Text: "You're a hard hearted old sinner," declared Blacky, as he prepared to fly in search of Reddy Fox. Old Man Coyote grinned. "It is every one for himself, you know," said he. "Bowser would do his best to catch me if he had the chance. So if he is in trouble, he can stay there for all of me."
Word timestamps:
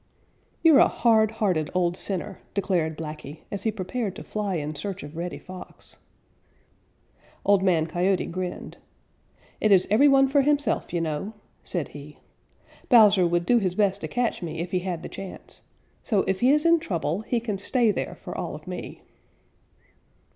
"You're 0.63 0.79
a 0.79 0.87
hard 0.87 1.29
hearted 1.29 1.69
old 1.75 1.95
sinner," 1.95 2.39
declared 2.55 2.97
Blacky, 2.97 3.41
as 3.51 3.61
he 3.61 3.71
prepared 3.71 4.15
to 4.15 4.23
fly 4.23 4.55
in 4.55 4.73
search 4.73 5.03
of 5.03 5.15
Reddy 5.15 5.37
Fox. 5.37 5.97
Old 7.45 7.61
Man 7.61 7.85
Coyote 7.85 8.25
grinned. 8.25 8.77
"It 9.59 9.71
is 9.71 9.87
every 9.91 10.07
one 10.07 10.27
for 10.27 10.41
himself, 10.41 10.91
you 10.91 11.01
know," 11.01 11.33
said 11.63 11.89
he. 11.89 12.17
"Bowser 12.89 13.27
would 13.27 13.45
do 13.45 13.59
his 13.59 13.75
best 13.75 14.01
to 14.01 14.07
catch 14.07 14.41
me 14.41 14.59
if 14.59 14.71
he 14.71 14.79
had 14.79 15.03
the 15.03 15.07
chance. 15.07 15.61
So 16.01 16.21
if 16.21 16.39
he 16.39 16.49
is 16.49 16.65
in 16.65 16.79
trouble, 16.79 17.21
he 17.21 17.39
can 17.39 17.59
stay 17.59 17.91
there 17.91 18.15
for 18.15 18.35
all 18.35 18.55
of 18.55 18.65
me." 18.65 19.03